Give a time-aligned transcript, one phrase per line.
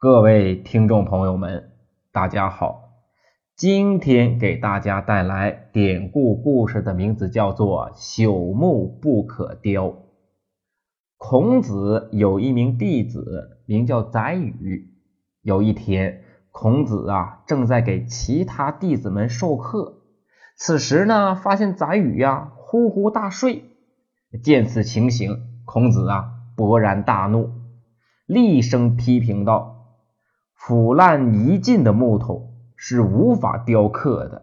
[0.00, 1.72] 各位听众朋友们，
[2.12, 3.00] 大家好！
[3.56, 9.96] 今天给大家带来典故故事的名字叫做“朽木不可雕”。
[11.18, 14.88] 孔子有一名弟子，名叫宰予。
[15.42, 16.22] 有一天，
[16.52, 20.02] 孔子啊正在给其他弟子们授课，
[20.56, 23.64] 此时呢，发现宰予呀呼呼大睡。
[24.44, 27.50] 见此情形，孔子啊勃然大怒，
[28.26, 29.74] 厉声批评道。
[30.58, 34.42] 腐烂泥尽的木头是无法雕刻的，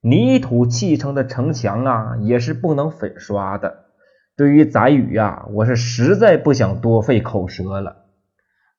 [0.00, 3.84] 泥土砌成的城墙啊，也是不能粉刷的。
[4.36, 8.06] 对于宰予呀，我是实在不想多费口舌了。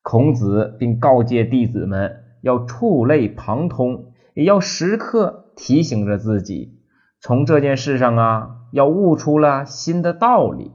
[0.01, 6.79] 孔子并告诫弟子们要触类旁通，也要时刻提醒着自己，
[7.21, 10.71] 从这件事上啊，要悟出了新的道理。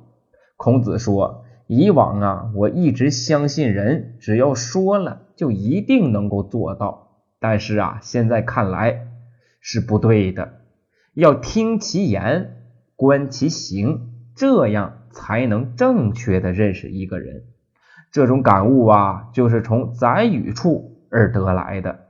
[0.56, 1.42] 孔子说。
[1.66, 9.08] 以往啊，我一直相信人只要说了就一定能够做到，但是啊，现在看来
[9.60, 10.60] 是不对的，
[11.12, 12.56] 要听其言，
[12.94, 17.44] 观其行，这样才能正确的认识一个人。
[18.12, 22.06] 这种感悟啊，就是从宰予处而得来的。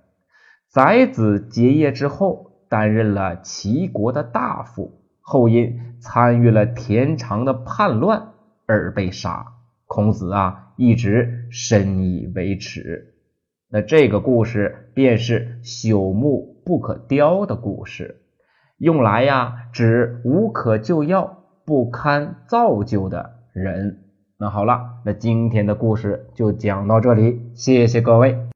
[0.69, 8.35] 宰子结业之后，担任了齐国的大夫，后因参与了田常的叛乱。
[8.67, 9.47] 而被杀，
[9.87, 13.15] 孔子啊一直深以为耻。
[13.69, 18.21] 那这个故事便是朽木不可雕的故事，
[18.79, 24.05] 用来呀指无可救药、不堪造就的人。
[24.39, 28.39] 那好了，那今天的故事就讲到这里，谢谢各位。